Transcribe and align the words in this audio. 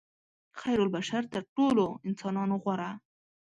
خیرالبشر 0.59 1.23
تر 1.33 1.43
ټولو 1.55 1.85
انسانانو 2.07 2.55
غوره. 2.63 2.89